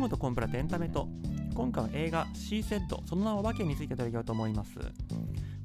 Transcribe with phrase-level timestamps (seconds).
[0.00, 1.08] ムとコンプラとエンタメと
[1.54, 4.78] 今回は映画 C セットその名は訳について取り上げようと思います。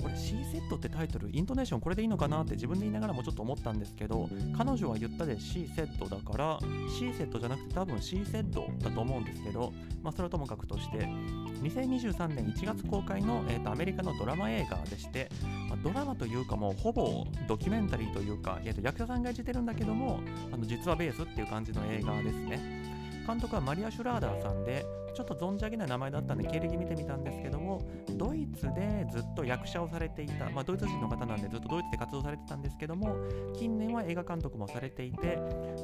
[0.06, 6.60] これ C セットってタイトルイントネーションこれでいいのかなって自分で言いながらもちょっと思ったんですけど彼女は言ったで C セットだから
[7.00, 9.74] C セットじゃなくて多分 C セットだと思うんですけど
[10.04, 15.30] まあそれはともかくとして2023年1月公開の、えーと、アメリカのドラマ映画でして、
[15.70, 20.20] まあ、ドラマというかもうほぼドキュメンタリーというか、えーと役者さんが演じてるんだけども
[20.52, 22.95] あの実はベースっていう感じの映画ですね。
[23.26, 24.86] 監督はマリア・シュラーダーさんで
[25.16, 33.16] ちょっと存じ上げない名前だったんで経歴見てみたんですけどもドイツでずっと役者をされていた、まあ、ドイツ人の方なんでずっとドイツで活動されてたんですけども
[33.58, 35.38] 近年は映画監督もされていて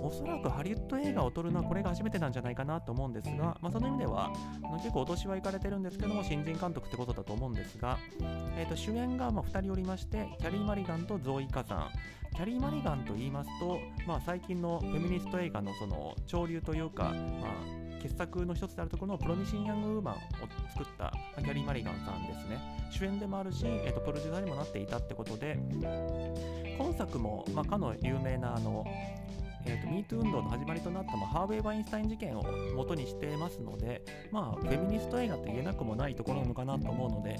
[0.03, 4.31] おそらくハリウッド映画を撮るのはこれが初めてなんじゃないかなと思うんですが、まあ、その意味では
[4.77, 7.97] 結構お年はいかれてるんですけども新人監督ってことだと思うんですが、
[8.57, 11.89] えー、と主演がま2人おりましてキャリー・マリガンとゾーイ・カザン。
[12.33, 20.17] キャリー・マリガンと言いますと、まあ、最近のフェミニスト映画のその潮流というか、まあ傑作の一つであるところのプロミシン・ヤング・ウーマンを
[20.75, 22.57] 作ったキャリー・マリガンさんですね。
[22.89, 25.57] 主演でもあるし、えーと、プロデューサーにもなっていたってことで
[26.77, 28.85] 今作も、まあ、かの有名なあの
[29.63, 32.43] えーと、ミート運動の始まりとなった、まあ、ハーウェイ・ワインスタイン事件を
[32.75, 37.39] 元にしてますので、まあ、フェミニスト映画と言えなくもないところなのかなと思うので、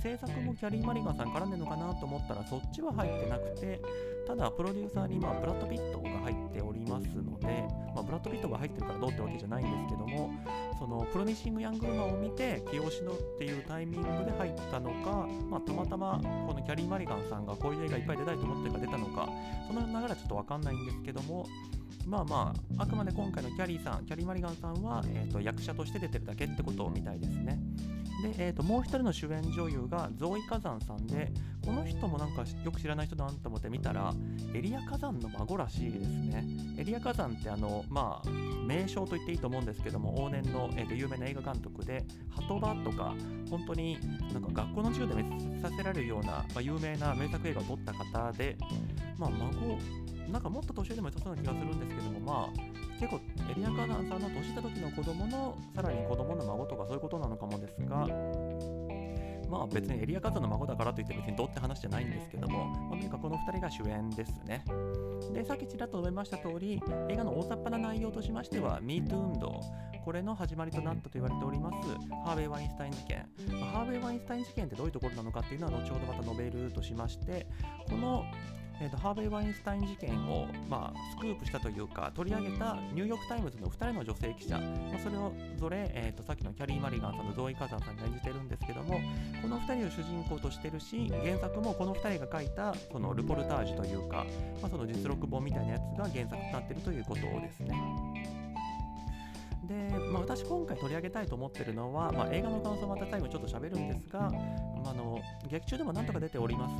[0.00, 3.80] 制作もキャリー・マリガンさん絡んでるのかなと思ったらそっちは入ってなくて
[4.26, 10.30] ただプロデューサーにまブラッド・ピットが入っておりますので、まあ、ブラッド・ピットが入ってるからどうってわけじゃないんですけども
[10.78, 19.28] そのプロミッシング・ヤング・ウーマンを見て起用しろっていうタイミングで入ったのか、まあ、たまたまこのキャリー・マリガンさんがこういう映画いっぱい出たいと思ってるから出たのか
[19.66, 21.46] その流れはちょっとわかんないんですけども
[22.06, 27.60] まあまあ、あくまで今回のキャリーさん、キャリー・マリガンさんは、えーと役者として出てるだけってことみたいですね。
[28.22, 31.32] で、えーと、もう一人の主演女優がゾーイ・火山さんで
[31.64, 34.12] この人もなんかよく知らない人だなと思って見たら
[34.54, 36.44] エリア火山の孫らしいですね。
[36.78, 38.28] エリア火山ってあのまあ
[38.66, 43.14] 名称と言っていいと思うんですけども往年の、えーと、有名な映画監督で「ハトバ」とか
[43.50, 43.98] 本当に
[44.32, 48.56] なんか学校の授業で見させられるような、まあ、有名な名作映画を撮った方で
[49.18, 49.78] まあ孫
[50.30, 58.06] なんかもっと年上でも良さそうな気がするんですけどもまあ結構エリアカナンさんの年下時の子供のさらに子供の孫とかそういうことなのかもですが
[59.50, 64.64] まあ別にエリアカザの孫だからといって別にどうって話じゃないんですけども、まあ、とにかくこの2人が主演ですね。
[65.32, 69.60] で、さっきちらっと述べました通り、映画の大雑把な内容としましては、MeToo 運動、
[70.04, 71.88] これの始まりとなったと言われております、
[72.24, 73.28] ハーベイ・ワインスタイン事件。
[73.60, 77.48] まあ、ハーベイ・ワインスタイン事件ってどういうところなのかっていうのは後ほどまた述べるとしまして、
[77.88, 78.24] この
[78.80, 89.00] えーと、ハーベイ・ワインスタイン事件を、まあ、スクープしたというか取り上げたニューヨーク・タイムズの2人の女性記者、まあ、それぞれ、えーと、さっきのキャリー・マリガンさんとゾーイ・カザンさんが演じてるんですけども
[89.42, 94.24] この2人を主人公としてるし原作もこの2人が書いたそのルポルタージュというか、
[94.62, 97.76] まあ、その実録本みたいなやつが原作となってるということですね。
[99.70, 99.74] で、
[100.10, 104.30] まあ、私今回取り上げたいと思ってるのは、まあ、映画の感想また最後ちょっと喋るんですが、
[104.90, 106.74] あの劇中でも何とか出ております。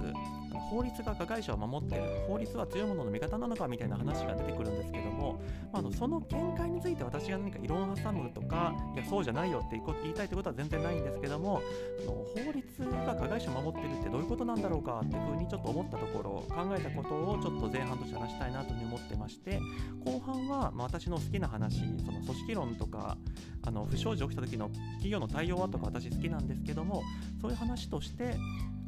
[0.70, 2.04] 法律が加害者を守っている。
[2.26, 5.40] 法律は強いものの味方なのかみたいな話が出てくるんですけども、
[5.72, 11.60] まあ、あのその見解について私が何か異論を挟むとかいやそうじゃないよって言いたいってことは全然ないんですけども
[12.00, 19.60] あの法律が加害者を守ってるってどういうことなんだろうかっていうふうにちょっと思ったところ考えたことをちょっと前半として話したいなというふうに思ってまして
[20.04, 23.16] 後半は、まあ、私の好きな話その組織論とか
[23.62, 27.02] あの不祥事起きた時の企業の対応はとか私好きなんですけども
[27.40, 28.36] そういう話として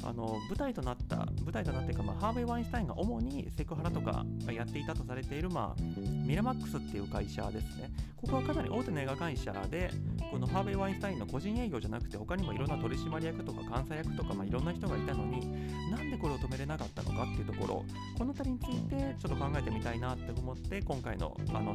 [0.05, 5.81] あの舞台となった舞台となっていうか、まあ、ハーベイ・ワインスタインが主にセクハラとかやっていたとされている、まあ、
[6.27, 9.91] ミラマックスっていう会社ですねここはかなり大手の映画会社で
[10.31, 15.41] このハーベイ・ワインスタインの個人営業じゃなくて他にもいろんな取締役とか監査役とか、まあ、いろんな人がいたのに
[15.89, 17.85] なんでこれを止めれなかったのかっていうところ
[18.17, 21.73] この辺りについてちょっと考えてみたいなって思って今回のあの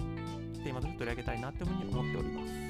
[0.63, 2.68] テーマとして取り上げたいなというふうに思っております。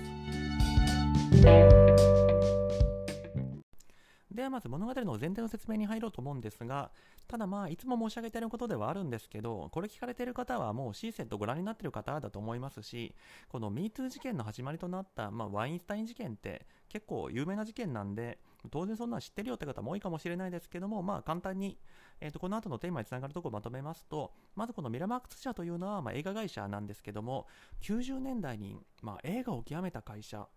[4.49, 6.91] はまず物語の前提の説明に入ろうと思うんですが、
[7.29, 13.15] ただまあいつも申し上げていることではあるんですけど、これ聞かれている方はもう C セットご覧になっている方だと思いますし、
[13.49, 18.39] この MeToo 事件の始まりとなった、まあ、ワインスタイン事件って結構有名な事件なんで、
[18.71, 21.79] 当然そんなの知ってるよって方も多いかもしれないですけども、まあ簡単に、
[22.21, 27.47] えー、とこの後のテーマにつながるところをまとめますと、まずこのミラマックス社というのは、まあ、映画会社なんですけども、
[27.83, 30.49] 90年代に、まあ、映画を極めた会社、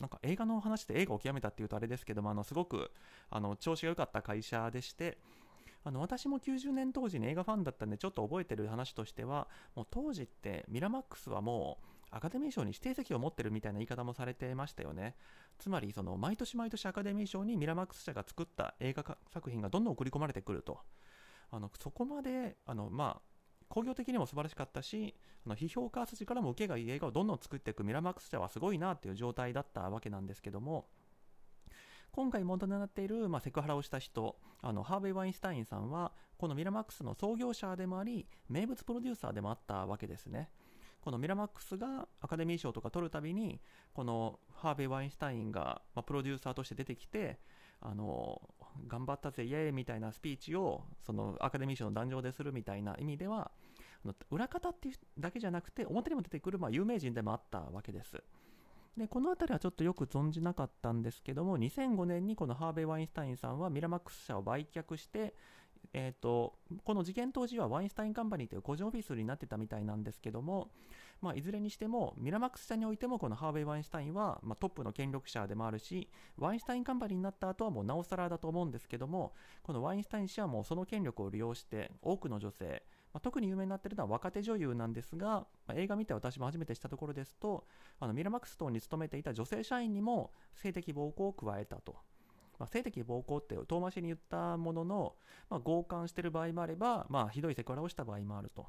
[0.00, 2.90] なんか映画の話で映画を極めたっていうとあれですけども、あのすごく
[3.30, 5.18] あの調子が良かった会社でして、
[5.84, 15.14] あの私も90年当時に映画ファンだったんでちょっと覚えてる話としてはもう当時ってミラマックスはもうアカデミー賞に指定席を持ってるみたいな言い方もされてましたよね。
[15.58, 20.78] つまりその毎年毎年アカデミー賞にミラマックス社が作った映画作品がどんどん送り込まれてくると。
[21.50, 23.37] あのそこまであのまあ
[23.68, 25.14] 工業的にも素晴らしかったし
[25.46, 30.86] あの批評家筋からも受けがいい映画をどんどん作っていくミラマックス社はすごいなっていう状態だったわけなんですけども
[32.10, 40.50] 今回問題になっている、まあ、セクハラをした人あのハーベイ・ワインスタインさんはこのミラマックスの創業者でもあり名物プロデューサーでもあったわけですね。
[41.00, 43.60] このミラマックスがアカデミー賞とか取るたびに
[43.94, 47.38] このハーベイ・ワインスタインが、まあ、プロデューサーとして出てきて
[47.80, 48.42] あの
[48.86, 53.50] 頑張ったぜイエーイみたいなスピーチをそのアカデミー賞の壇上でするみたいな意味では
[54.30, 58.22] 裏方っていうだけじゃなくて表にも出てくるまあ有名人でもあったわけです。
[58.96, 65.34] でこの辺りはちょっとよく存じなかったんですけども2005年にこのハーベイ・ワインスタインさんはミラマックス社を売却して
[65.92, 66.54] えーと、
[66.84, 70.70] この事件当時はワインスタインカンパニーという個人オフィスになってたみたいなんですけども、
[71.20, 79.32] まあ、いずれにしてもミラマックス社においてもこのハーベイ・ワインスタインは、まあ、トップの権力者でもあるしワインスタインカンパニーになった後はもうなおさらだと思うんですけども
[79.62, 82.82] このワインスタイン氏はもうその権力を利用して多くの女性
[83.12, 87.66] まあ、特に有名になってるのは若手女優なんですが、まあ、映画見て私も初めてしたところですと
[88.00, 91.96] あのミラマックス等に勤めていた女性社員にも性的暴行を加えたと。
[92.58, 95.14] まあ、性的暴行って遠回しに言ったものの、
[95.48, 98.66] まあ、強姦してる場合もあれば、まあ、ひどいセクハラをした場合もあると。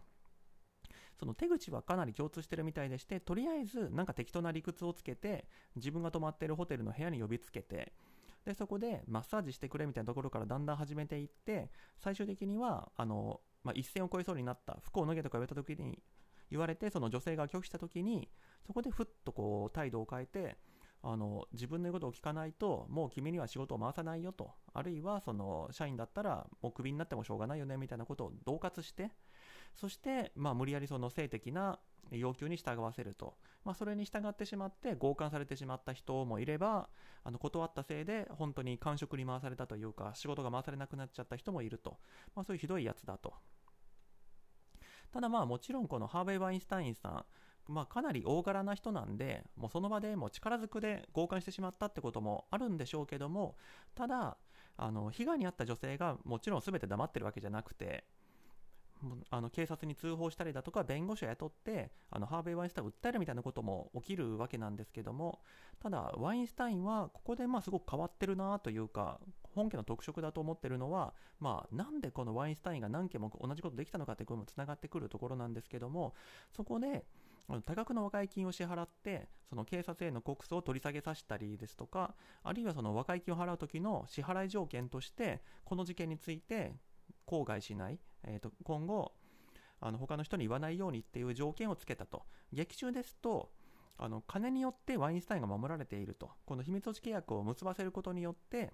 [1.19, 7.91] その手口はかなり共通してるみたいでして、とりあえずなんか適当な理屈をつけて、自分が泊まってるホテルの部屋に呼びつけて、
[8.45, 15.99] でそこでマッサージしてくれみたいなところからだんだん始めていって、最終的にはあのまあ、一線を越えそうになった服を脱げとか言われた時に
[16.49, 18.29] 言われてその女性が拒否した時に
[18.65, 20.57] そこでふっとこう態度を変えて
[21.01, 24.51] あの自分の言うことを聞かないともう君には仕事を回さないよと。
[24.73, 29.11] あるいはその社員だったらもうクビになってもしょうがないよねみたいなことを恫喝して
[29.75, 31.79] そして、まあ、無理やりその性的な
[32.11, 36.89] 要求に従わせると、まあ、それに従ってしまって強姦されてしまった人もいれば
[37.23, 41.97] あの断ったせいで本当に感触に回されたというか仕事が回されなくなっちゃった人もいると、
[42.35, 43.33] まあ、そういうひどいやつだと。
[45.11, 47.25] ただまあもちろんこのハーベイ・ワインスタインさん
[47.69, 53.55] まあ、かなり大柄な人なんで、もうその場でもう力ずくで強姦してしまったってこともあるんでしょうけども、
[53.95, 54.37] ただ、
[54.77, 58.05] あの被害に遭った女性がもちろん全て黙ってるわけじゃなくて、
[59.29, 65.39] あの警察に通報したりだとか弁護士を雇ってあのハーベイ・ワインスタインを訴えるみたいなことも起きるわけなんですけども
[65.81, 69.19] ただワインスタインはここでまあすごく変わってるなというか
[69.55, 76.13] 本家の特色だと思ってるのは、まあ、なんでこのワインスタインが何件も同じことできたのかっていうこともつながってくるところなんですけども
[76.51, 77.05] そこで
[77.65, 82.13] 多額の和解金を支払ってその警察への告訴を取り下げさせたりですとか
[82.43, 86.73] あるいはその和解金を払う時の支払い条件としてこの事件について
[87.25, 89.13] 口外しない、えー、と今後
[89.81, 92.23] あの他の人に言わないようにっていう条件をつけたと。
[92.51, 93.51] 劇中ですと
[93.97, 96.31] あの金によってワインスタインが守られていると。
[96.45, 98.73] この秘密保持契約を結ばせることによって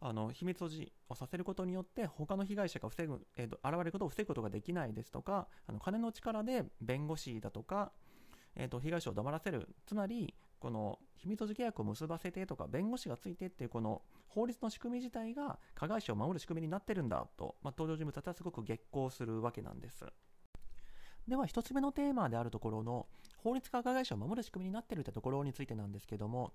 [0.00, 7.92] あの秘密保持をさせることによって他の被害者が防ぐ、えーと、現れることを防ぐことができないですとかあの金の力で弁護士だとか、
[8.54, 20.04] えーと被害者を黙らせるつまりこの秘密保持契約を結ばせてとか弁護士がついてっていうこの法律の仕組み自体が加害者を守る仕組みになってるんだと、まあ、登場人物たちはすごく激高するわけなんです。
[21.28, 23.06] では1つ目のテーマであるところの
[23.38, 26.52] 法律が加害者を守る仕組みになっているというところについてなんですけども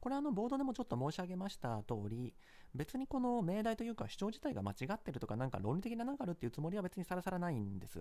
[0.00, 2.34] これはあのボードでもちょっと申し上げました通り
[2.74, 8.00] 別にこの命題というか主張自体が間違ってるとかなんか論理的な何かあるっていうつもりは別にさらさらないんです。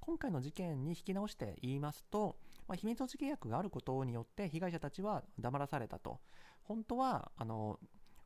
[0.00, 6.18] 今回の事件に引き直して言いますと、まあ、秘密保持契約があることによって被害者たちは黙らされたと。
[6.64, 7.78] 本当はあの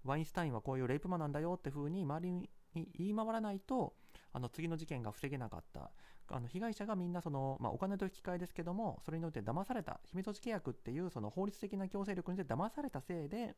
[0.04, 3.94] ワインスタインはこういうレイプマンなんだよって風に周りに言い回らないと
[4.32, 5.90] あの次の事件が防げなかった。
[6.29, 13.55] あの被害者がみんなその、まあ、お金と引き換えですけどもそれによって騙された秘密保持契約っていうその法律的な強制力によって騙されたせいで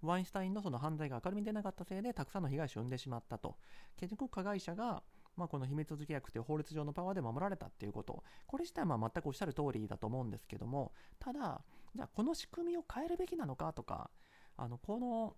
[0.00, 3.56] ワインスタインのその犯罪が明るみに出なかったせいでたくさんの被害者を生んでしまったと。
[3.96, 5.02] 結局加害者が
[5.36, 8.22] まあ、この秘密保持契約という法律上のパワーで守られたっていうこと。
[8.46, 10.92] これ自体は全くおっしゃる通りだと思うんですけども。
[11.18, 11.62] ただ
[11.94, 14.10] じゃあこの仕組みを変えるべきなのかとか
[14.56, 15.36] あのこの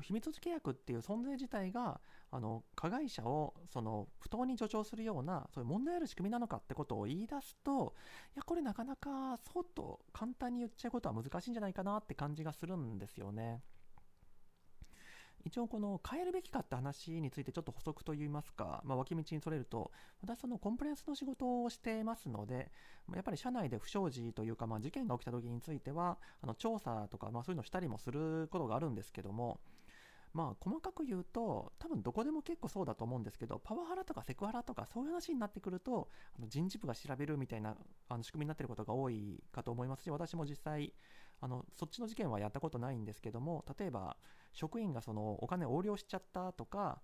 [0.00, 7.94] 秘密契約っていう存在自体があの加害者をその不当に助長するようなそういう問題ある仕組みなのかってことを言い出すと
[8.34, 13.62] いやこれなかなかそうと簡単に言っちゃうことは難しいんじゃないかなって感じがするんですよね。
[15.44, 19.90] 一応この変えるべきかって話についてちょっと補足といいますか、まあ、脇道にそれると
[20.22, 22.70] 私そのコンプライアンスの仕事をしてますので
[23.14, 29.60] やっぱり社内で不祥事というか、まあ、事件が起きた時についてはあの調査とか、まあ、そういうのをしたりもすることがあるんですけども
[30.34, 36.08] まあ細かく言うと多分どこでも結構そうだと思うんですけどパワハラとかセクハラとかそういう話になってくると
[36.38, 37.76] あの人事部が調べるみたいな
[38.08, 40.94] あの仕組みになってることが多いかと思いますし私も実際
[41.40, 44.16] あのそっちの事件はやったことないんですけども例えば
[44.52, 47.00] 職員がそのお金横領しちゃったとか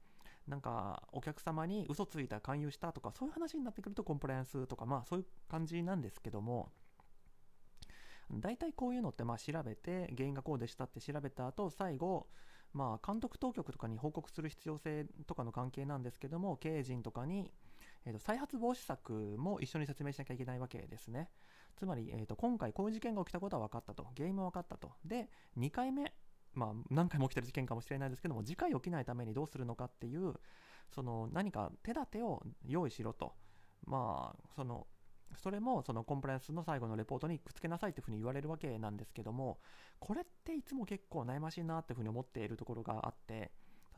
[0.47, 6.70] なんかお客様に嘘ついた勧誘したとかそういう話になってくるとコンプライアンスとかまあそういう感じなんですけども
[8.32, 12.28] 大体こういうのってまあ調べて原因がこうでしたって調べた後最後
[12.72, 17.50] まあ監督当局とかに報告する必要性とかの関係なんですけども経営陣とかに、
[18.04, 21.30] えー、と再発防止策も一緒に説明しなきゃいけないわけですね。
[21.76, 24.06] つまり、えー、と今回こういう事件が起きたことは分かったと。
[24.16, 24.92] 原因も分かったと。
[25.04, 26.12] で2回目
[26.54, 30.34] まあ、何回も起きてる事件かもしれないですけども次回起きないためにどうするのかっていう
[30.92, 33.34] その何か手立てを用意しろと。
[33.87, 34.87] まあその
[35.37, 39.58] それもそのコンプライアンスの最後のレポートにくっつけなさいっていうふうに言われるわけなんですけども
[39.99, 43.50] これっていつも結構悩ましいなっていうふうに思っているところがあって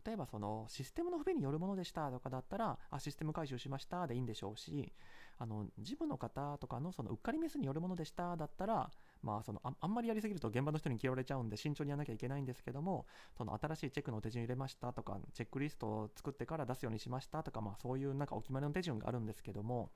[0.04, 4.92] 例えばそのシステムの不備によるものでしたとかだったらあシステム回収しましたでいいんでしょうし
[5.38, 8.90] あの事務の方とかのそのうっかりミスによるものでしただったら
[9.22, 13.06] まあ、そのあんまりやりすぎると現場の人に嫌われちゃうんで慎重にやらなきゃいけないんですけども
[13.36, 19.90] その新しいチェックの手順入れましたとかチェックリストを作ってから出すようにしましたとか、まあ、そういうなんかお決まりの手順があるんですけども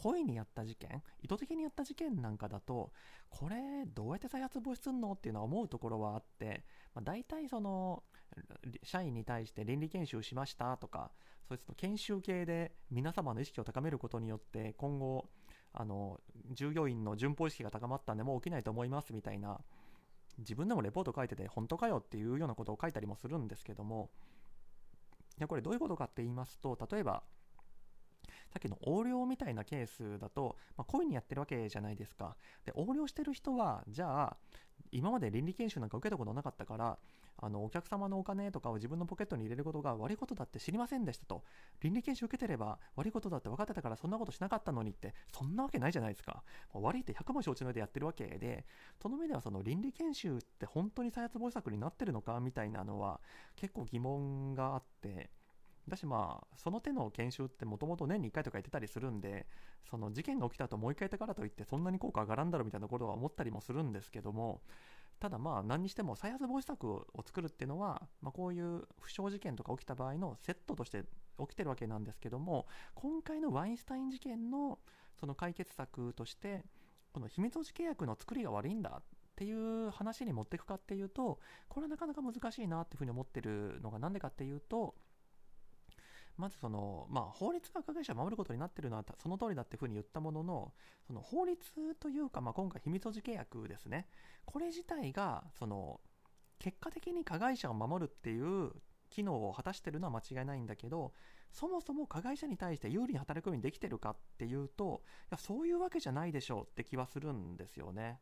[0.00, 1.02] 故意にやった事件？
[1.22, 2.92] 意図的にやった事件なんかだと
[3.28, 5.12] これどうやって再発防止するの？
[5.12, 6.64] っていうのは思うところはあって、
[6.94, 8.04] まあ、大体その
[8.84, 11.10] 社員に対して倫理研修しましたとか
[11.48, 15.28] そういう研修系で皆様の意識を高めることによって今後
[15.72, 16.20] あの
[16.52, 19.58] 従業員の順法意識が高まったんでもう起きないと思いますみたいな
[20.38, 24.10] 自分でもレポート書いてて本当かよっていうようなことを書いたりもするんですけども
[25.38, 27.22] いやこれどういうことかって言いますと例えば
[28.52, 32.36] さっきの横領みたいなケースだと、まあ、故意にやってるわけじゃないですか。
[32.64, 34.36] で、横領してる人は、じゃあ、
[34.90, 36.98] 今まで倫理研修なんか受けたことなかったから、
[37.40, 41.44] あのお客様のお金とかを自分のポケットに入れることが悪いことだって知りませんでしたと
[41.80, 48.64] 倫理研修受けてれば悪いことだって分かってたからそんなことしなかったのにってそんなわけないじゃないですか悪いって100も承知の上でやってるわけで
[49.00, 53.20] その上ではその倫理研修って本当に再発防止策になってるのかみたいなのは
[53.54, 55.30] 結構疑問があって
[55.88, 59.46] だしまあその手の研修ってもともと年に1回とか言ってたりするんで
[59.88, 64.60] その事件が起きた後もう1回やったからといってそんなに効果上がらんだろうみたいなことは思ったりもするんですけども
[65.20, 71.04] ただまあ何にしても再発防止策を作るっていうのは、まあ、こういう不祥事件とか起きた場合のセットとして
[71.38, 74.78] 起きてるわけなんですけども今回のワインスタイン事件の
[75.18, 76.64] その解決策として
[77.12, 79.02] この秘密保持契約の作りが悪いんだっ
[79.34, 84.94] ていう話に持っていくかっていうとこれはなかなか難しいなっていうふうに思ってるのが何でかっていうと
[86.38, 90.72] まずその、まあ、法律が加害者を守ることになっているのはその通りだっていうふうに言ったものの
[91.06, 91.60] その法律
[91.96, 94.06] というか、まあ、今回秘密保持契約ですね
[94.44, 96.00] これ自体がその
[96.58, 98.70] 結果的に加害者を守るっていう
[99.10, 101.12] 機能を果たしているのは間違いないんだけど
[101.50, 108.20] そもそも加害者に対して有利に働くようにできてるかっていうといやそういうわけじゃないでしょうって気はするんですよね。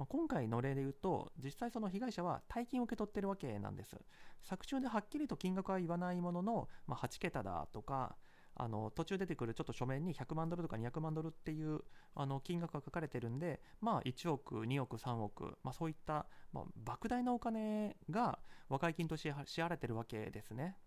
[0.00, 3.98] まあ、今回の例で言うと実際その被害者は大金を受け取ってるわけなんです
[4.42, 8.16] 作中ではっきりと金額は言わないものの、まあ、8桁だとか
[8.54, 11.80] あの途中出てくるちょっと書面に100万ドルとか200万ドルっていう
[12.14, 18.38] あの金額が書かれてるんで、まあ、1億、2億、3億、まあ、そういった、まあ、莫大なお金が
[18.70, 20.78] 和解金として支払われてるわけですね。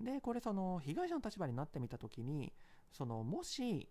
[0.00, 2.52] でこれその被害者の立場になってみた時に
[2.92, 3.88] そのもし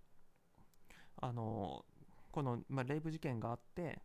[1.18, 1.84] あの
[2.32, 4.02] この、まあ、レイプ事件があって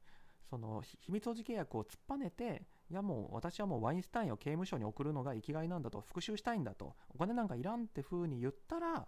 [0.48, 9.06] その秘密保持契約を突っぱねていやもう私はもうワインスタインを刑務所に送るのが生きがいなんだと復讐したいんだとお金なんかいらんって風に言ったら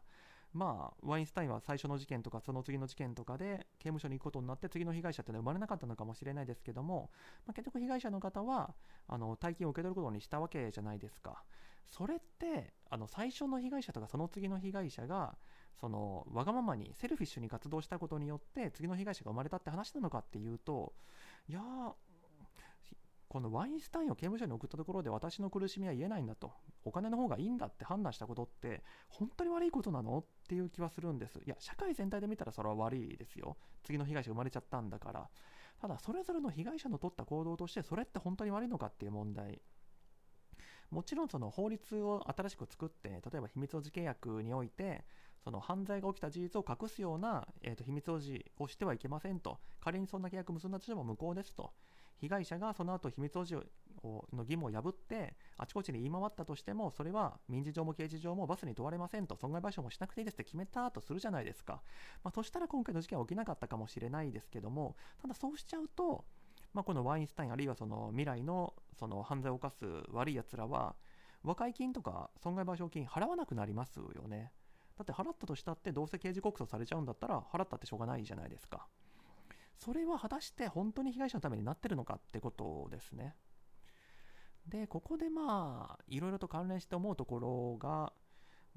[0.52, 7.10] まあワインスタインは最初の事件とかその次の事件とかで刑務所に行くことになって次の被害者ってのは生まれなかったのかもしれないですけども、
[7.46, 8.74] まあ、結局被害者の方は
[9.06, 11.44] あの大金を受け取ることにしたわけじゃないですか。
[11.90, 15.36] それってあの最初の被害者とかその次の被害者が
[15.80, 20.92] そのわがままにセルフィッシュに活動したことによって次の被害者が生まれたって話なのかっていうと
[21.50, 21.60] いや
[23.26, 26.52] このワインスタインを刑務所に送ったところで私の苦しみは言えないんだと。
[26.84, 31.40] お金の方がいいんだって判断したことって本当に悪いことなのっていう気はするんです。
[31.44, 33.56] いや社会全体で見たらそれは悪いですよ。
[33.82, 35.28] 次の被害者生まれちゃったんだから。
[35.80, 39.60] ただそれぞれの被害者の取った行動としてそれって本当に悪いのかっていう問題。
[40.90, 45.04] もちろんその法律を新しく作って例えば秘密保持契約において
[45.42, 49.58] その犯罪が起きた事実を隠すような、えー、と秘密保持をしてはいけませんと。
[49.80, 51.72] 仮にそんな契約結んだとしても無効ですと。
[52.20, 53.64] 被害者がその後秘密保持を
[54.02, 59.36] の義務を破ってあちこちに言い回ったとしてもそれは民事上も刑事上も罰に問われませんと。
[59.36, 61.82] 損害賠償もしなくていいですって決めたとするじゃないですか、
[62.22, 66.24] まあ、そしたら今回の事件は起きなかったかもしれないですけどもただそうしちゃうと、
[66.74, 70.94] まあ、このワインスタインあるいはその未来のその犯罪を犯す悪いやつらは
[71.42, 74.52] 和解金とか損害賠償金払わなくなりますよね。
[75.00, 78.86] だって払ったとしたってどうせ刑事告訴されちゃうんだったら払ったってしょうがないじゃないですか。
[79.78, 83.34] それは果たして本当に被害者のためになってるのかってことですね。
[84.66, 88.12] でここでまあいろいろと関連して思うところが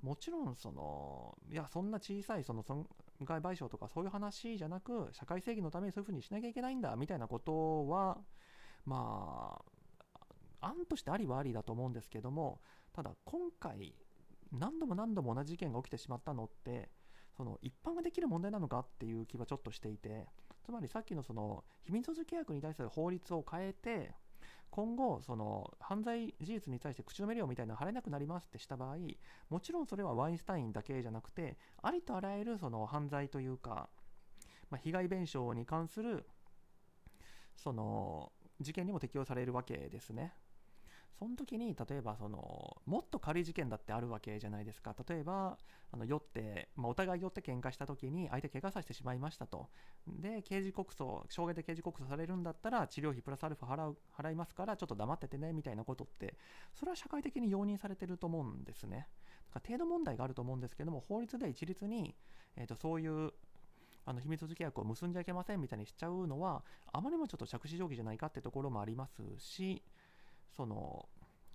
[0.02, 2.88] もちろんそのいやそんな小さいその損
[3.22, 8.18] 害賠償とかそういう話じゃなく社会正義のためにそういうふうにしなきゃいけないんだみたいなことは
[8.86, 9.62] ま
[10.62, 12.62] あ案としてありはありだと思うんですけども
[12.94, 13.94] ただ今回
[14.54, 16.90] 何度も何度も同じ事件が起きてしまったのって
[17.36, 20.28] その一般ができる問題なのかっていう気はちょっとしていて
[20.64, 24.12] つまりさっきのその秘密保持契約に対する法律を変えて
[24.70, 28.98] 今後その犯罪事実に対して口止め料みたいなの払えなくなりますってした場合
[29.50, 33.90] もちろんそれはワインスタインだけじゃなくてありとあらゆるその犯罪というか、
[34.70, 36.26] まあ、被害弁償に関する
[37.56, 40.34] その事件にも適用されるわけですね。
[41.20, 44.96] その時に例えばそのもっと軽い事件だってあるわけじゃないですか。
[45.08, 45.58] 例えば
[45.92, 49.70] あの酔って、まあ、お互い酔って喧嘩した時に相手怪我させてしまいましたと。
[50.08, 56.36] で刑事告訴傷害で刑事告訴されるんだったら治療費プラスアルファ払う払いますからちょっと黙っててねみたいなことって
[56.74, 59.08] それは社会的に容認されてると思うんですね。
[59.54, 62.16] だから程度問題があると思うんですけども法律で一律に、
[62.56, 63.32] えー、とそういう
[64.06, 69.82] あの秘密契約を結んじゃいけませんみたいにしちゃうのはあまりにもちょっと着手定規じゃないかってところもありますし
[70.56, 71.08] その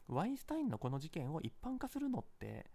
[0.09, 2.67] ワインスタインのこの事件を一般化するのって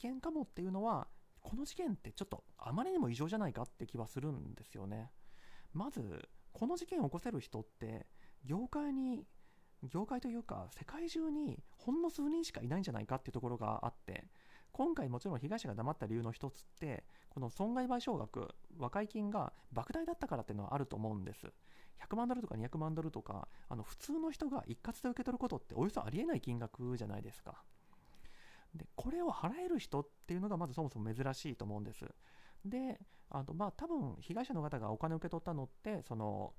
[0.00, 1.08] 危険かもっていうのは
[1.40, 5.10] この事件ってちょっとあまりにも異常じゃないかって気はするんですよね。
[5.72, 8.06] まずこの事件を起こせる人って
[8.44, 9.26] 業界に
[9.84, 14.24] 業界というか世界中にほんの数人しかいないんじゃないかっていうところがあって
[14.72, 21.46] 今回もちろん被害者が黙った理由の一つってこの損害賠償額和解金が莫大だったからっていうのはあると思うんです。
[22.00, 27.62] 100万ドルとか200万ドルとかあの普通の人が一括で受け取ることっておよそありえない金額じゃないですか。
[28.74, 32.04] でこれを払える人っていうのがまずそもそも珍しいと思うんです。
[32.64, 33.00] で
[33.30, 36.54] あのまあ多分被害者の方がお金を受け取ったのってその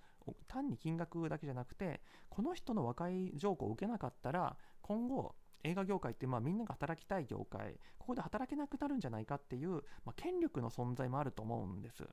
[0.48, 9.72] 単に金額だけじゃなくてこの人の和解条項を受けなかったら今後映画業界ってまあみんなが働きたい業界ここで働けなくなるんじゃないかっていう、
[10.06, 12.08] まあ、権力の存在もあると思うんです。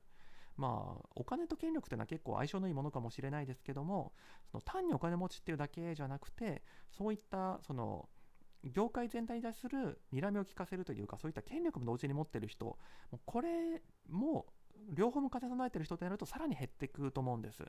[0.56, 4.12] まあ、お金と権力というのは結構相性のいいものかもしれないですけども、
[4.50, 8.08] その単にお金持ちっていうだけじゃなくて、そういったその
[8.64, 12.78] 業界全体に対する睨みを利かせるというか、そういった権力も同時に持ってる人、
[13.24, 14.46] これも
[14.88, 17.64] 両方も兼ね備えてる人となるとさらに減っていくと思うんです。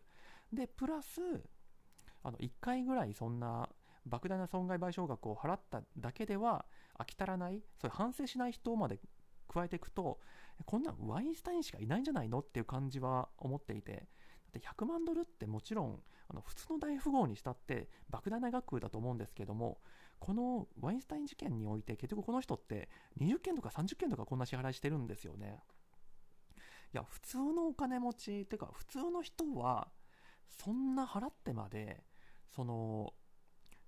[0.51, 1.21] で、プラス、
[2.23, 3.69] あの1回ぐらいそんな
[4.09, 6.65] 莫大な損害賠償額を払っただけでは
[6.97, 8.99] 飽き足らない、そういう反省しない人まで
[9.47, 10.19] 加えていくと、
[10.65, 12.39] こんなワインスタインしかいないんじゃないの？
[12.39, 19.79] っていう感じは思っていて、だって100万ドルってもちろんあの普通の大富豪にしたって莫大な額だと思うんですけども、
[20.19, 22.89] このワインスタイン事件において結局この人って
[23.19, 25.59] 20件とか30件とかこんな支払いしてるんですよね。
[26.93, 29.89] いや、普通のお金持ちっていうか普通の人は
[30.47, 32.03] そんな払ってまで
[32.55, 33.13] その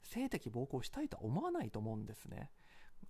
[0.03, 2.51] 性的暴行したいとは思わないと思うんですね。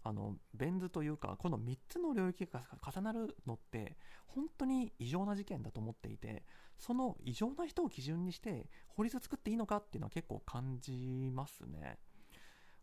[0.04, 3.97] あのベン図というかこの3つの領域が重なるのって
[4.28, 6.43] 本当に異常な事件だと思っていて
[6.78, 11.97] その異常な人を基準にして法律を作っていいのかっていうのは結構感じますね。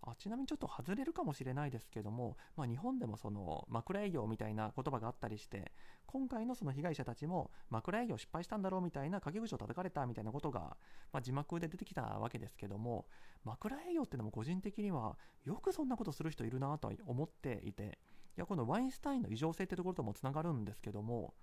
[0.07, 5.73] あちなみにちょっと外れるかもしれないですけども、まあ、日本でもその枕営業みたいな言葉があったりして
[6.07, 10.77] 今回のその被害者たちも枕営業失敗したんだろうみたいな陰口を叩かれたみたいなことが、
[11.13, 13.07] まあ、字幕で出てきたわけですけども
[13.45, 17.99] 枕営業ってのも個人的にはよくそんなことする人いるなとは思っていて
[18.37, 21.35] いやこのワインスタインの異常性ってところともつながるんですけども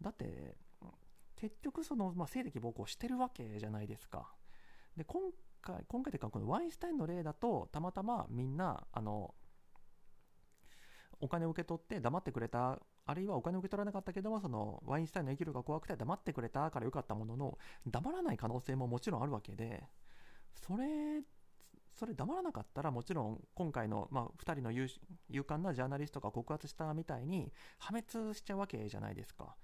[0.00, 0.56] だって
[1.36, 4.32] 結局その、まあ、性的暴行してるわけじゃないですか。
[4.96, 5.22] で今
[5.62, 9.34] 回今回というかこのワインスタインの例だとたまたまみんなあの
[11.20, 19.84] お金を受け取って黙ってくれたあるいはお金を受け取らなかったけどもそのワインスタインの生きるが怖くて黙ってくれたからよかったものの黙らない可能性ももちろんあるわけで
[20.66, 21.22] それ
[21.94, 24.88] それ黙らなかったらもちろん今回の、まあ、2人の勇
[25.30, 29.56] 敢なジャーナリストが告発したみたいに破滅しちゃうわけじゃないですか。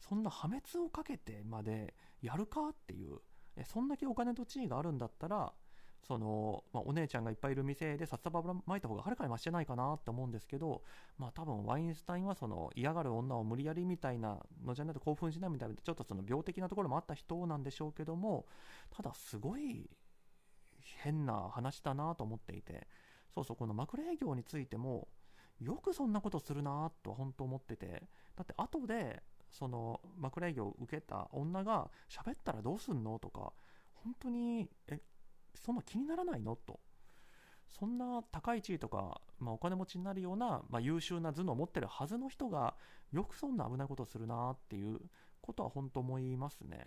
[0.00, 3.18] そんな破滅をかけてまでやるかっていう
[3.64, 5.52] そんだけお金と地位があるんだったら
[6.06, 10.82] その、まあ、お姉ちゃんがいっぱいいる店で札束巻いた方がはるかにマシじゃないかなって思うんですけど、
[11.18, 18.46] まあ多分ワインスタインはその嫌がる女を無理やりみたいなのじゃないと興奮しないみたいなちょっとその病的なところもあった人なんでしょうけども
[18.90, 19.90] ただすごい
[21.02, 22.86] 変な話だなと思っていて
[23.34, 25.08] そうそうこの枕営業についても
[25.60, 28.02] よくそんなことするなと本当思ってて
[28.36, 33.18] だって後でその枕営業を受けた女が喋ったらどうすんの？
[33.18, 33.52] とか
[33.94, 35.00] 本当にえ
[35.54, 36.56] そんな気にならないの？
[36.56, 36.80] と。
[37.68, 42.76] そんな高い地位とか、まあ、お金持ちになるような、まあ、優秀な頭脳を持ってるはずの人が
[43.12, 45.00] よくそんな危ないことするなっていう
[45.40, 46.84] ことは本当思いますね。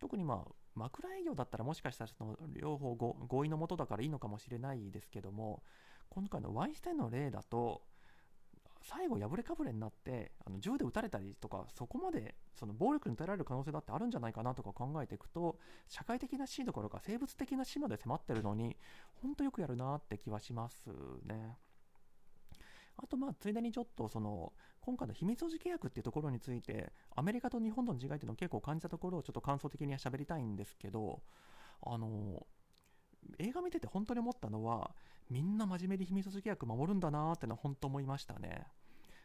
[0.00, 5.62] 特にまあ枕営業だったらもしかしたらその両方合意のもとだからいいのかもしれないですけども
[6.08, 7.82] 今回のワインスタインの例だと
[8.82, 18.76] 最後破れかぶれになってあの銃で撃たれたりとかそこまでその暴力に訴えられる可能性だってあるんじゃないかなとか考えていくと社会的な死どころか生物的な死まで迫ってるのに
[19.22, 20.90] 本当よくやるなって気はします
[21.24, 21.58] ね。
[23.02, 31.22] あとまあついでにちょっとその今回の秘密保持契約っていうところについてアメリカと日本との違いっていうのを結構感じたところをちょっと感想的には喋りたいんですけど
[31.82, 32.46] あの
[33.38, 34.90] 映画見てて本当に思ったのは
[35.30, 38.66] みんな真面目に秘密保持契約守るんだなーってのは本当思いましたね。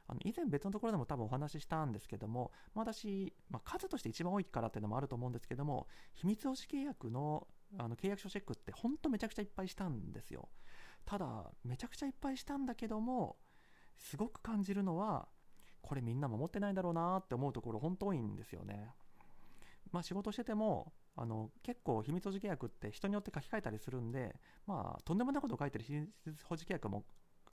[0.07, 10.47] あの以前別のところでも多分お話ししたんですけども、私、まあ、数として一番多いからっていうのもあると思うんですけども秘密保持契約のあの契約書チェックって本当めちゃくちゃいっぱいしたんですよ
[11.03, 13.37] ただめちゃくちゃいっぱいしたんだけども
[13.97, 15.27] すごく感じるのは
[15.81, 18.93] これみんな守ってないんだろうなって思うところ本当多いんですよね
[19.91, 24.35] まあ仕事しててもあの結構秘密保持契約って人によって書き換えたりするんで
[24.67, 26.09] まあとんでもないことを書いてる秘密
[26.43, 27.05] 保持契約も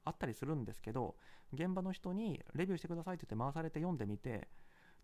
[0.04, 1.14] あったりするんですけど
[1.52, 4.48] 現場の人にレビューしてくださいって言って回されて読んでみて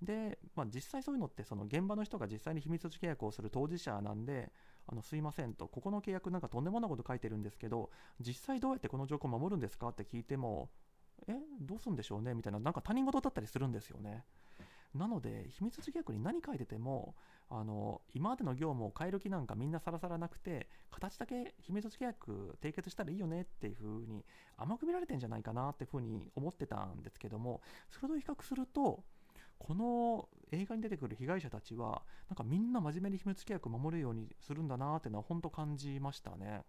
[0.03, 4.51] で、まあ、実際そういうのってその現場の人が実際に秘密保持契約をする当事者なんで
[4.87, 7.90] あのすいませんとここの契約なんかとんでもないこと書いてるんですけど
[8.21, 10.71] 実際どうやってこの条項を守るんですかって聞いても
[11.27, 14.25] えどうするんでしょうねみたいななんか他人事だったりするんですよね。
[14.94, 17.14] なので秘密保持契約に何書いてても
[17.51, 24.24] あの今までの業務を変える気なんかみんなさらさらなくて形だけ秘密保持契約締結したらいいよねっていう風に
[24.57, 29.03] 甘く見られてんじゃないかなっていう風に思ってたんですけどもそれと比較すると
[29.59, 36.62] この映画に出てくる被害者たちはなんかみんな真面目に秘密契約を守るようにするんだなっていうのは本当感じましたね。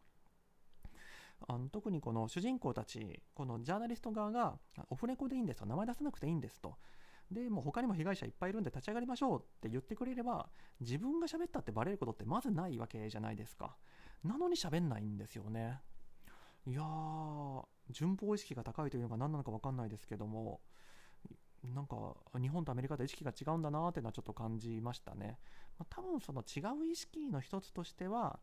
[1.48, 4.58] あの特にこの主人公たちこのジャーナリスト側が
[4.90, 6.76] オフレコでいいんですと名前出さなくていいんですと
[7.32, 13.76] でもう他にも被害者いっぱいいるんで立ち上がりましょうって言ってくれれば自分が喋ったってバレることってまずないわけじゃないですか。
[14.24, 15.80] なのに喋んないんですよね。
[16.66, 20.60] いやー順法意識が高いというのが何なのか分かんないですけども
[21.64, 25.40] なんか日本とアメリカで意識が違うんだなっていうのはちょっと感じましたね、
[25.80, 28.40] まあ、多分その違う意識の一つとしては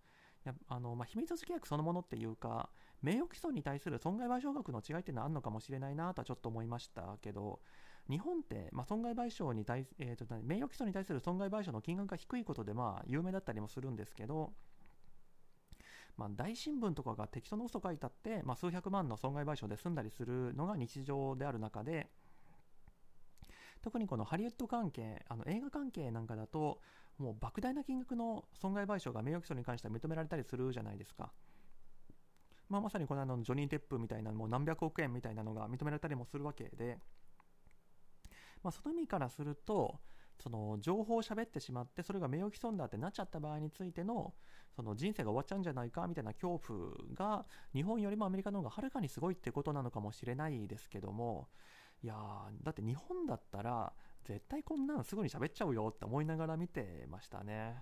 [0.46, 2.70] やあのまあ、秘密契約そのものっていうか
[3.03, 7.61] 名誉毀損に対する損害賠償額の違いっていうのはあるのかもしれないなとはちょっと思いましたけど
[8.09, 14.53] 日本って、まあ、損害賠償に対、えーと、名誉毀損に対する損害賠償の金額が低いことで、まあ、有名だったりもするんですけど、
[16.16, 22.09] まあ、大新聞とかが適当な嘘書いたって、まあ、数百万の損害賠償で済んだりするのが日常である中で、
[23.83, 26.81] 特にこのハリウッド関係、あの映画関係なんかだと、
[27.19, 31.33] もう莫大な金額の損害賠償が名誉毀損に関しては認められたりするじゃないですか。
[32.69, 36.99] まあ、まさにこの間のジョニー・テップみたいなもう何百億円みたいなのが認められたりもするわけで、
[38.66, 40.00] まあ、その意味からすると
[40.42, 44.35] その情報を喋ってしまってそれが名誉毀損だってなっちゃった場合についての
[44.74, 51.46] その人生が終わっちゃうんじゃないかみたいな恐怖が日本よりもアメリカの方がはるかにすごいってことなのかもしれないですけども
[52.02, 52.16] いや
[52.64, 53.92] だって日本だったら
[54.24, 57.76] 絶対こんなのすぐに喋っちゃうよって思いながら見てましたね。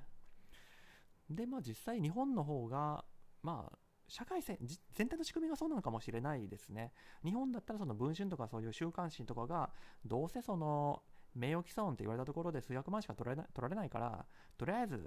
[1.30, 3.06] でまあ実際日本の方が
[3.42, 6.92] まあ社会全体の仕組みがそうなのかもしれないですね。
[7.24, 9.70] 日本だったらその文春とかそういう週刊誌とかが
[10.04, 11.02] どうせその
[11.34, 14.24] 名誉毀損って言われたところで数百万しか取られない取られないから
[14.56, 15.00] とりあえず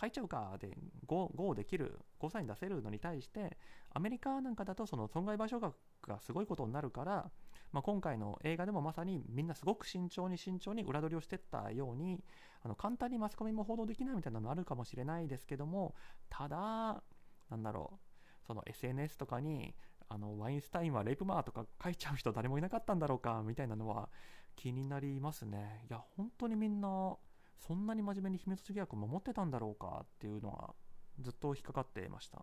[0.00, 3.56] 書いちゃうかで 5, 5できる5歳に出せるのに対して
[3.94, 7.30] アメリカなんかだとその損害賠償額がすごいことになるから、
[7.72, 12.20] まあ、今回の映画でもまさにみんなすごく慎重に慎重に裏取りをしてったように
[12.62, 15.94] あの簡単にマスコミも報道できないみたいなのあるかもしれないですけども
[16.28, 17.02] ただ
[17.50, 18.07] なんだろう
[18.48, 19.74] その SNS とかに
[20.08, 24.08] あのワインスタインはレイプマーとか書いちゃう人誰もいなかったんだろうかみたいなのは
[24.56, 25.84] 気になりますね。
[25.90, 27.14] いや本当にみんな
[27.58, 30.74] そんなに真面目に秘密契約を守ってたんだろうかっていうのは
[31.20, 32.42] ずっと引っかかっていました。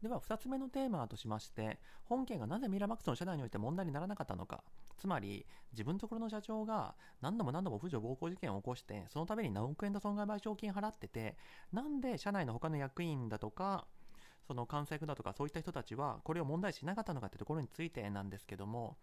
[0.00, 4.62] では2つ目のテーマとしまして本件がなぜミラマックスの社内において問題にならなかったのか。
[4.96, 11.36] つまり自分のところの社長が何度も何度も婦女暴行事件を起こしてそのために何億円の損害賠償金払ってて
[11.72, 13.86] なんで社内の他の役員だとか
[14.46, 18.96] その関西区だとかそういった人たちはこれを問題しなかったのかというところについてなんですけども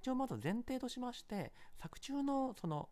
[0.00, 2.88] 一応まず前提としまして作中のその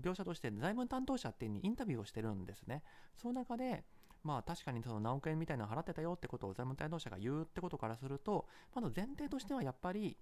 [0.00, 2.82] 描写として財務担当者っていうにインタビューをしてるんですね。
[3.16, 3.84] その中で
[4.24, 10.16] まあ確かにその何億円みたいなの払ってたよってことを財務担当者が言うってことからするとまず前提としてはやっぱり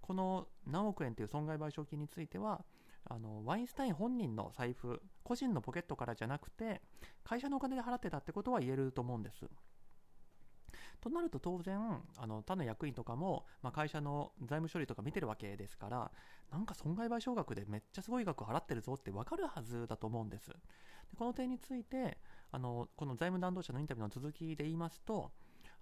[0.00, 2.64] この何億円という損害賠償金については
[3.08, 6.80] あのワインスタイン本人の財布個人のポケットからじゃなくて
[7.24, 9.48] 会社のお金で払ってたってことは言えると思うんです。
[11.02, 16.10] となると当然あの他の役員とかも、まあ、会社の財務処理とか見てるわけですから
[16.50, 20.48] なんか損害賠償額でめっちゃすごい額払ってるぞって分かるはずだと思うんです。
[20.48, 20.54] で
[21.18, 22.18] この点について
[22.52, 25.32] あのこの財務担当者のインタビューの続きで言いますと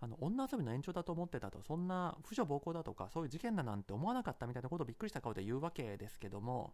[0.00, 6.72] あの女遊びの延長だと思ってたとそんな婦女暴行だとかそういう事件だなんて思わなかったみたいなことをびっくりした顔で言うわけですけども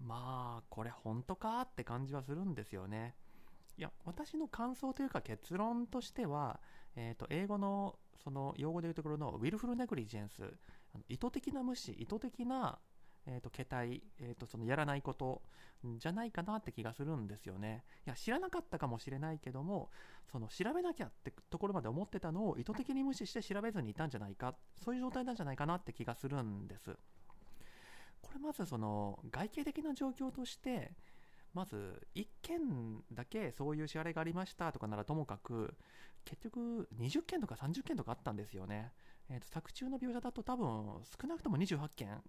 [0.00, 3.14] まあこれ本当かって感じはするんですよね。
[3.78, 6.60] いや私の感想というか結論としては、
[6.96, 10.42] えー、と英語のその用語でいうところのウィルフルネグリジェンス
[11.08, 12.78] 意図的な無視意図的な
[13.26, 15.42] えーと、と携帯、えーと、そのやらないこと
[15.98, 17.84] じゃないかなって気がするんですよね。
[18.06, 19.90] いや知らなかったかもしれないけども
[20.30, 24.54] その調べなきゃってところまで思ってたのを意図的に無視して調べずにいたんじゃないか
[24.84, 26.96] そういう状態なんじゃないかなって気がするんです。
[28.20, 30.92] これまずその外形的な状況として
[31.54, 35.74] まず1件だけそういう支払いがありましたとかならともかく
[36.24, 38.92] 結局20件とか30件とかあったんですよね、
[39.28, 40.66] えーと、作中の描写だと多分
[41.20, 42.22] 少なくとも28件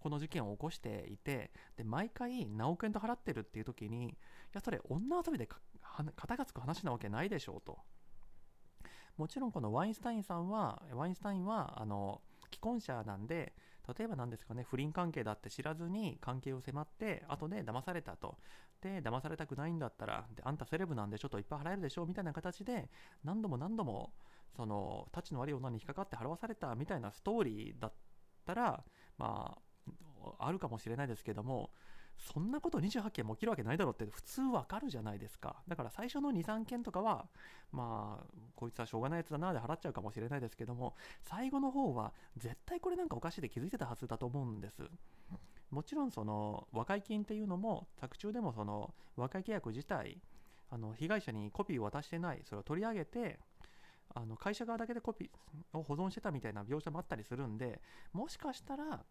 [0.00, 4.16] この事件を起こしていてで毎回何億円と払ってるっていう時にい
[4.52, 5.48] やそれ女遊びで
[6.16, 7.78] 肩がつく話なわけないでしょうと。
[9.16, 13.52] もちろんこのワインスタインさんはワインスタインはあの既婚者なんで
[13.96, 18.38] 例えば何ですかね不倫関係だって知らずに関係を迫って後で騙されたと。
[18.80, 22.90] で騙されたくないんだったらであんたセレブなんでちょっといっぱい払えるでしょみたいな形で
[23.24, 24.12] 何度も何度も
[24.54, 27.92] そのたちの悪い女に引っかかって払わされたみたいなストーリーだっ
[28.44, 28.84] たら
[29.16, 29.56] ま
[30.22, 31.70] ああるかもしれないですけども
[32.18, 35.56] そんなこと28件も起きるわけないだろうって普通わかるじゃないですか。
[35.68, 37.26] だから最初の23件とかは
[37.72, 44.82] まあこいつはしょうがないやつだなで払っちゃうかもしれないですけども最後の方は絶対これなんかおかしいで気づいてたはずだと思うんです。
[45.70, 50.20] もちろんその和解金っていうのも作中でもその和解契約自体
[50.70, 53.38] あの被害者にコピーを渡してないそれを取り上げて
[54.14, 57.80] あの会社側だけでコピーを保存してたみたいな描写もあったりするんで
[58.12, 59.04] もしかしたら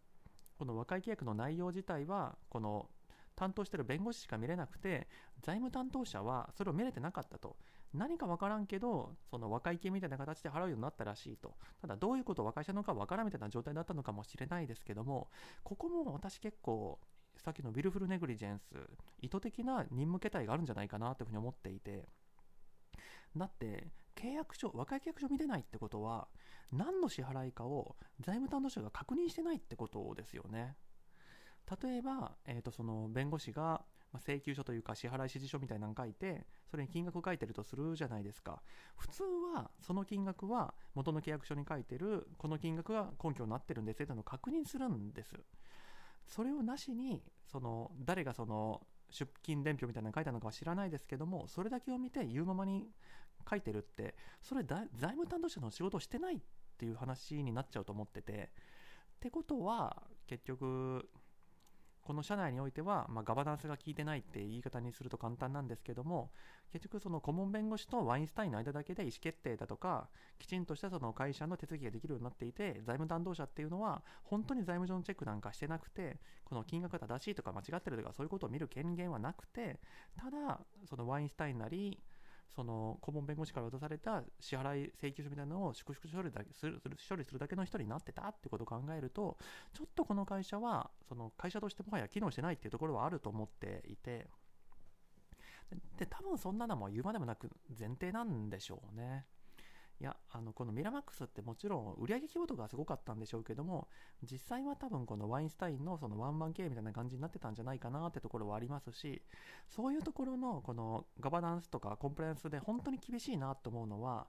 [0.58, 2.88] この和解契約の内容自体はこの
[3.36, 5.08] 担当してる弁護士しか見れなくて
[5.42, 7.56] 財務担当者はそれを見れてなかったと。
[7.92, 11.54] 何か分からんけどその和解金みたいな形で払うようになったらしいと。
[11.80, 15.28] ただどういうことを和解したのか分からんみたいな状態だったのかもしれないですけども
[15.62, 16.98] ここも私結構
[17.36, 18.74] さっきのビルフルネグリジェンス
[19.20, 22.08] 意図的な任務形態があるんじゃないかなというふうに思っていて。
[23.36, 26.28] だって契約書和解契約書見てないってことは
[26.72, 30.76] 何の支払いかを財務担当者が確認してないってことですよね。
[31.82, 33.82] 例えば、えー、とその弁護士が
[34.18, 38.62] 請求書というか支払い指示書みたいなの書いてそれに金額書いてるとするじゃないですか。
[38.96, 39.22] 普通
[39.54, 45.34] はその金額は元の契約書に書いてるこの金額が根拠になってるんですっていうのを確認するんです。
[46.26, 52.88] それをなしにその誰がその出金伝票みたいなの書いたのかは知らないですけどもそれだけを見て言うままに
[53.48, 56.38] 書いてるってそれ財務担当者の仕事をしてないっ
[56.78, 58.50] ていう話になっちゃうと思ってて。
[59.16, 61.08] ってことは結局
[62.04, 66.30] この社内においては、まあ、ガバナンスが効いてないって言い方にすると簡単なんですけども
[66.72, 79.80] 結局その顧問弁護士とワインスタインの間だけで意思決定だとかきちんとしたその会社の手続きができるようになっていて財務担当者っていうのは本当に財務上のチェックなんかしてなくてこの金額が正しいとか間違ってるとかそういうことを見る権限はなくて
[80.18, 81.98] ただそのワインスタインなり
[82.54, 89.36] その顧問弁護士から渡された支払い請求書みたいなのを粛々処理だけする処理するだけの人になってたってことを考えると
[89.72, 94.28] ちょっとこの会社はその会社としてもはや機能してないっていうところはあると思っていて
[95.98, 99.26] で多分そんなのも言うまでもなく前提なんでしょうね。
[100.00, 103.88] いやあのこのミラマックスってもちろん売上規模とかすごかったんでしょうけども
[104.22, 109.22] 実際は多分このワインスタインのそのワンマン経営みたいな感じになってたんじゃないかなってところはありますし
[109.68, 114.26] そういうところのこのガバナンスとかコンプライアンスで本当に厳しいなと思うのは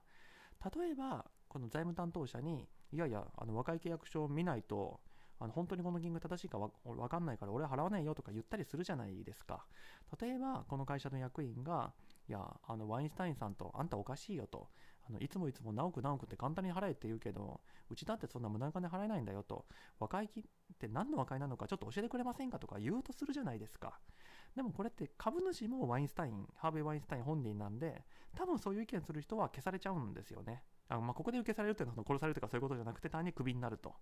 [0.76, 5.00] 例えばこの財務担当者にいやいやあの和解契約書を見ないと
[5.38, 9.66] あの本当にこの金額正しいか分かんないから俺は払わないよとか言ったりするじゃないですか。
[10.20, 11.92] 例えばこの会社の役員が
[12.28, 14.68] いやあのワインスタインさんとあんたおかしいよと
[15.08, 19.64] あのいつもいつも何億何億って簡単に払えって言うけどうちだってそんな無駄金払えないんだよと。
[20.00, 23.98] 和解金って何の和解なのかちょっと教えてくれませんかとか言うとするじゃないですか。
[24.54, 30.62] でもこれって株主もワインスタインハーベイ・ワインスタイン本人なんで多分そういう意見する人は消されちゃうんですよね。
[30.88, 33.94] あ、まあ、ここで受けされるっていうのは殺されるとかそういうことじゃなくて単にクビになると。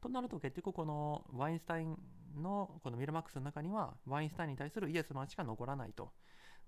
[0.00, 1.96] となると結局このワインスタイン
[2.36, 6.12] のこのミルマックスの中にはワインスタインに対するイエスマンしか残らないと。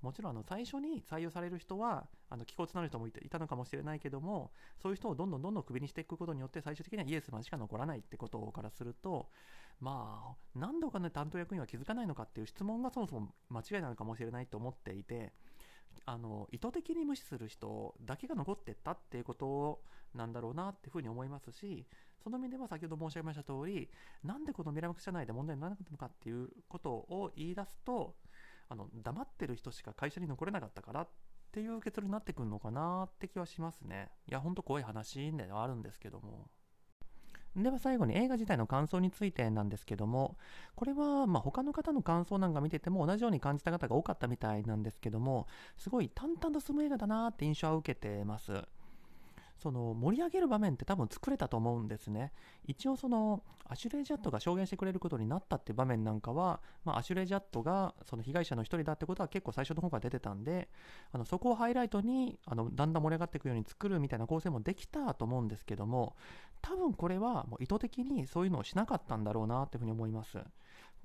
[0.02, 4.50] もちろんあの最初に採用される人はあの気骨なる人もいたのかもしれないけども
[4.82, 9.28] そういう人をどんどんどんどんクビにしていくことによって最終的にはイエスマンしか残らないってことからすると
[9.80, 15.32] まあなんでお金担当役員は気づかないのかっていう質問がそもそも間違いなのかもしれないと思っていて
[16.04, 19.80] あの意図的に無視する人だけが残ってったっていうこと
[20.14, 21.86] なんだろうなっていうふうに思いますし
[22.22, 23.88] その意味では先ほど申し上げました通り
[24.22, 28.14] なんでこのミラマック社内で問題にならなかったのかっていうことを言い出すと
[28.72, 31.08] あの黙ってる人しか会社に残れなかったからっ
[31.52, 34.08] ていう結論になってくるのかなって気はしますね。
[34.26, 36.48] いやほんと怖い話ではあるんですけども。
[37.54, 40.38] では最後に映画自体の感想についてなんですけども、
[40.74, 48.54] これはまあ他の方の感想なんか見てても同じように感じた方が多かったみたいなんですけども、すごい淡々と進む映画だなって印象は受けてます。
[49.62, 52.32] その盛り上げる場面って多分作れたと思うんですね。
[52.66, 60.68] 一応そのアシュレイ・ジャットが証言してくれることになったって場面なんかは、まあ、アシュレイ・ジャットがその被害者の一人だってことは結構最初の方から出てたんで、
[61.12, 66.16] あのそこをハイライトにあのだんだん盛り上がっていくように作るみたいな構成もできたと思うんですけども、
[66.60, 70.38] 多分これはもう意図的にそういうのをしなかったんだろうなっていうふうに思います。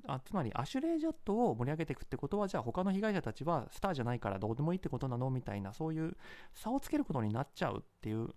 [0.05, 6.15] あつまりアシュレイ・ジャットを盛り上げていくってことはじゃあ他の被害者たちはスターじゃないからどうでもいいってことなのみたいなそういう
[6.53, 8.29] 差をつけることになっちゃうっていう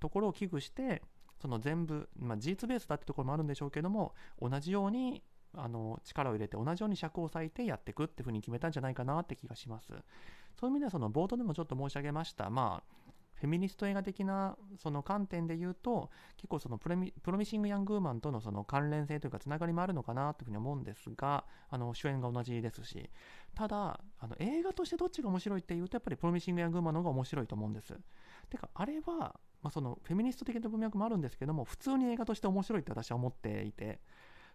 [0.00, 1.02] ところを危惧して
[1.40, 5.22] その全部、まあ、事実ベースだってところもあるんでしょうけども同じように
[5.56, 9.88] あの力を入れて同じように尺を割いてやっていくっていうふうに決めたんじゃないかなって気がします。
[10.58, 12.99] そういう意味ではその冒頭でもちょっと申し上げました、まあ、
[13.40, 23.10] フェミニスト映画的なその観点で言うと結構そのプロミプロミシング・ヤング・ウーマンとのその関連性というかつながりもあるのかなというふうに思うんですがあの主演が同じですし。
[23.54, 27.94] ただあの映画としてどっちが面白いっていうとやっぱりプロミシング・ヤング・ウーマンの方が面白いと思うんです。
[28.48, 34.00] てかあれは、まあ、そのフェミニスト的な文脈もあるんですけども普通に映画として面白いって私は思っていて。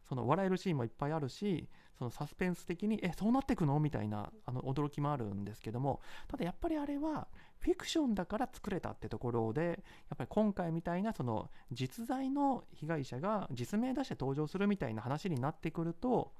[0.07, 3.79] その笑えるシーンもいっぱいあるしそのサスペンス的にえそうなってくの？
[3.79, 7.27] みたいなあの驚きもあるんですけどもただやっぱりあれは
[7.59, 9.61] フィクションだから作れたってところで
[10.09, 16.33] やっぱり今回みたいなその実在の被害者が実名出して登場するみたいな話になってくると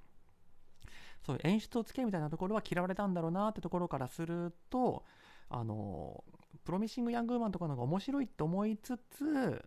[1.26, 5.04] そういう演出をつけみたいなところは嫌われたんだろうなってところからすると
[5.50, 6.24] あの
[6.64, 9.64] プロミシング・ヤング・ーマンとかの方が面白いって思いつつ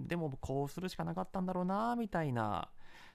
[0.00, 2.70] でもこうするしかなかったんだろうなみたいな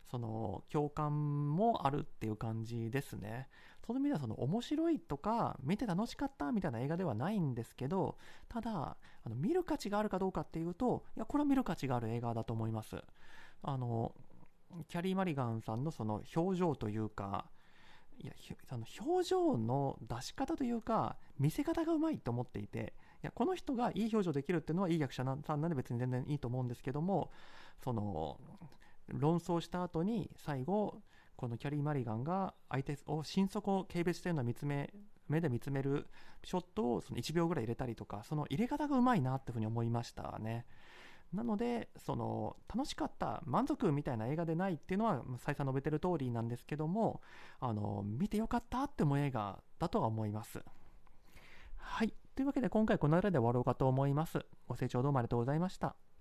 [0.10, 3.48] その共感もあるっていう感じですね。
[3.86, 8.18] その意味ではその面白いとか見て楽しかったみたいな映画ではないんですけど
[8.50, 12.98] ただあの見る価値があるかどうかっていうといやこれは見る価値がある映画だと思います。
[13.62, 14.15] あの
[14.88, 17.46] キャリー・マリガンさんのその表情というか
[18.20, 18.34] いや
[18.70, 27.32] あの表情の出し方というか見せ方がうまいと思っていていやこの人がいい表情できるっていうのはいい役者さんなんで別に全然いいと思うんですけども
[27.84, 28.39] その
[29.08, 31.02] 論争した後に最後
[31.36, 34.94] このキャリー・マリガンが相手を心底軽蔑してるのを見つめ
[35.28, 36.08] 目で見つめる
[36.44, 40.65] ショットをその1秒ぐらい入れたりとかその入れ方がうまいなっていうふうに思いましたね。
[41.34, 47.22] なのでその楽しかった満足みたいな映画でないっていうのは再三述べてる通りなんですけども
[47.60, 50.63] あの見てよかったって思う映画だとは思います。
[51.78, 52.13] はい。
[52.36, 54.46] というわけで今回この辺で終わろうかと思います。
[54.68, 55.96] ご清聴どうもありがとうございました。